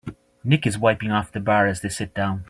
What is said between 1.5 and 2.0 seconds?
as they